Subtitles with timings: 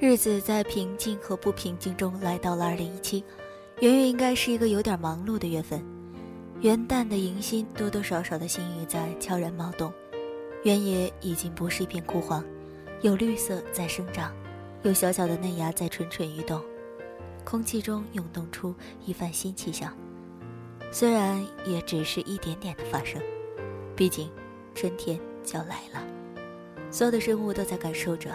[0.00, 3.22] 日子在平静和不平静中来到了二零一七，
[3.80, 5.84] 元月应该是一个有点忙碌的月份。
[6.62, 9.92] 元旦的迎新，多多少少的心语在悄然冒动。
[10.64, 12.42] 原野已经不是一片枯黄，
[13.02, 14.34] 有绿色在生长，
[14.84, 16.62] 有小小的嫩芽在蠢蠢欲动，
[17.44, 18.74] 空气中涌动出
[19.04, 19.94] 一番新气象。
[20.90, 23.20] 虽然也只是一点点的发生，
[23.94, 24.30] 毕竟
[24.74, 26.02] 春天就要来了，
[26.90, 28.30] 所有的生物都在感受着，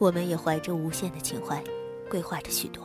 [0.00, 1.62] 我们也怀着无限的情怀，
[2.08, 2.82] 规划着许多。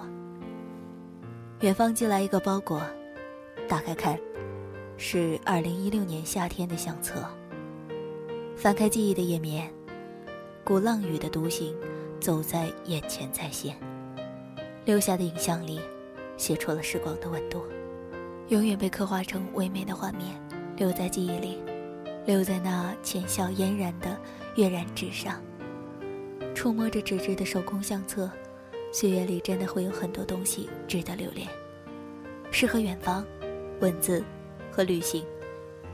[1.62, 2.82] 远方寄来一个包裹，
[3.70, 4.20] 打开看。
[4.98, 7.26] 是二零一六年夏天的相册。
[8.56, 9.72] 翻开记忆的页面，
[10.64, 11.74] 鼓浪屿的独行
[12.20, 13.78] 走在眼前再现，
[14.84, 15.80] 留下的影像里，
[16.36, 17.62] 写出了时光的温度，
[18.50, 20.38] 永远被刻画成唯美的画面，
[20.76, 21.60] 留在记忆里，
[22.26, 24.18] 留在那浅笑嫣然的
[24.56, 25.42] 跃然纸上。
[26.56, 28.32] 触摸着纸质的手工相册，
[28.92, 31.48] 岁月里真的会有很多东西值得留恋，
[32.50, 33.24] 诗和远方，
[33.82, 34.24] 文字。
[34.72, 35.24] 和旅行，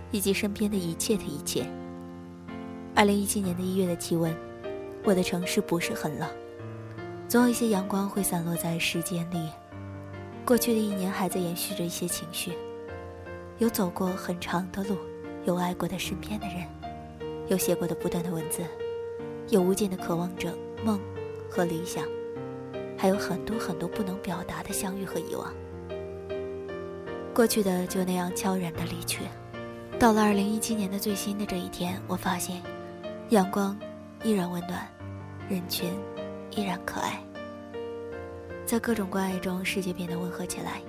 [0.09, 1.63] 以及身边的一切的一切。
[2.95, 4.35] 二零一七年的一月的气温，
[5.03, 6.27] 我的城市不是很冷，
[7.27, 9.51] 总有一些阳光会散落在时间里。
[10.43, 12.53] 过去的一年还在延续着一些情绪，
[13.59, 14.97] 有走过很长的路，
[15.45, 16.65] 有爱过的身边的人，
[17.49, 18.63] 有写过的不断的文字，
[19.51, 20.97] 有无尽的渴望着梦
[21.49, 22.05] 和理想，
[22.97, 25.53] 还有很多很多不能表达的相遇和遗忘。
[27.33, 29.23] 过去的就那样悄然的离去，
[29.99, 32.61] 到了二零一七年的最新的这一天，我发现，
[33.31, 33.77] 阳光
[34.23, 34.87] 依然温暖，
[35.49, 35.89] 人群
[36.55, 37.21] 依然可爱。
[38.65, 40.81] 在各种关爱中，世界变得温和起来，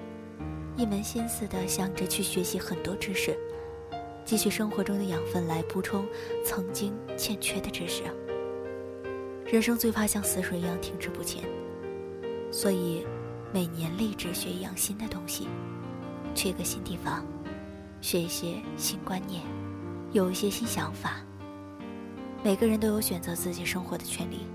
[0.76, 3.36] 一门心思的想着去学习很多知识，
[4.24, 6.06] 汲取生活中的养分来补充
[6.44, 8.04] 曾经欠缺的知识。
[9.52, 11.44] 人生最怕像死水一样停滞不前，
[12.50, 13.06] 所以
[13.52, 15.46] 每年立志学一样新的东西。
[16.34, 17.22] 去一个新地方，
[18.00, 19.42] 学一些新观念，
[20.12, 21.20] 有一些新想法。
[22.42, 24.46] 每个人都有选择自己生活的权利，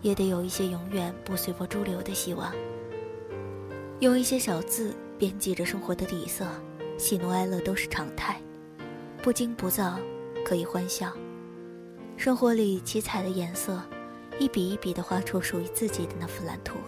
[0.00, 2.54] 也得有一些永远不随波逐流的希望。
[3.98, 6.46] 用一些小字编辑着生活的底色，
[6.96, 8.40] 喜怒哀乐都是常态，
[9.20, 9.98] 不惊不躁，
[10.46, 11.12] 可以欢笑。
[12.16, 13.80] 生活里七彩的颜色，
[14.38, 16.78] 一笔一笔地画出属于自己的那幅蓝图。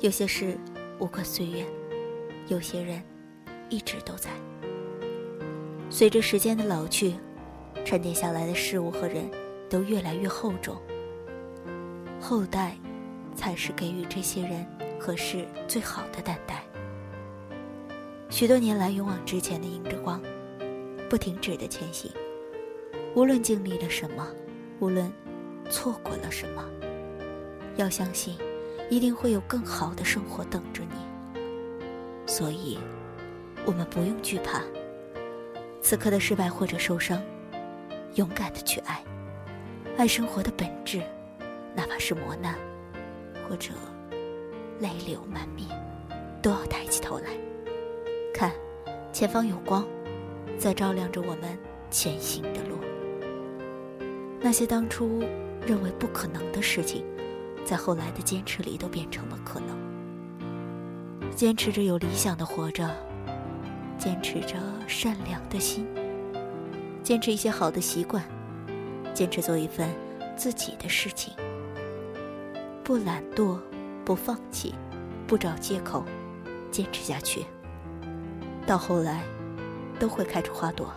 [0.00, 0.58] 有些事
[0.98, 1.64] 无关岁月。
[2.48, 3.02] 有些人
[3.70, 4.28] 一直都在。
[5.88, 7.14] 随着时间的老去，
[7.86, 9.30] 沉淀下来的事物和人
[9.70, 10.76] 都越来越厚重。
[12.20, 12.76] 后代
[13.34, 14.66] 才是给予这些人
[15.00, 16.62] 和事最好的担待。
[18.28, 20.20] 许多年来，勇往直前的迎着光，
[21.08, 22.10] 不停止的前行。
[23.14, 24.26] 无论经历了什么，
[24.80, 25.10] 无论
[25.70, 26.64] 错过了什么，
[27.76, 28.36] 要相信，
[28.90, 31.46] 一定会有更好的生活等着你。
[32.26, 32.76] 所以，
[33.64, 34.62] 我们不用惧怕
[35.80, 37.22] 此刻的失败或者受伤，
[38.16, 39.00] 勇敢的去爱，
[39.96, 41.00] 爱生活的本质，
[41.76, 42.56] 哪怕是磨难，
[43.48, 43.70] 或者
[44.80, 45.68] 泪流满面，
[46.42, 47.30] 都要抬起头来，
[48.34, 48.50] 看，
[49.12, 49.86] 前方有光，
[50.58, 51.56] 在照亮着我们
[51.90, 52.78] 前行的路。
[54.44, 55.22] 那些当初
[55.66, 57.02] 认为不可能的事情，
[57.64, 59.74] 在后来的坚持里都变成了可能。
[61.34, 62.94] 坚持着有理想的活着，
[63.96, 64.56] 坚持着
[64.86, 65.86] 善良的心，
[67.02, 68.22] 坚持一些好的习惯，
[69.14, 69.88] 坚持做一份
[70.36, 71.32] 自己的事情，
[72.84, 73.58] 不懒惰，
[74.04, 74.74] 不放弃，
[75.26, 76.04] 不找借口，
[76.70, 77.46] 坚持下去，
[78.66, 79.24] 到后来
[79.98, 80.92] 都会开出花朵。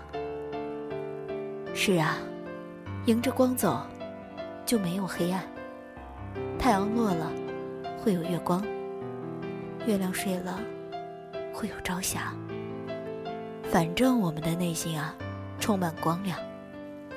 [1.73, 2.17] 是啊，
[3.07, 3.81] 迎着光走，
[4.65, 5.41] 就没有黑暗。
[6.59, 7.31] 太阳落了，
[8.03, 8.61] 会有月光。
[9.85, 10.59] 月亮睡了，
[11.53, 12.33] 会有朝霞。
[13.71, 15.15] 反正我们的内心啊，
[15.57, 16.37] 充满光亮，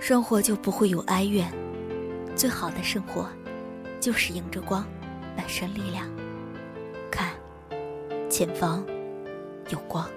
[0.01, 1.53] 生活就不会有哀怨。
[2.37, 3.27] 最好的生活，
[3.99, 4.87] 就是迎着光，
[5.37, 6.09] 满身力量。
[7.11, 7.31] 看，
[8.31, 8.87] 前方
[9.71, 10.09] 有光。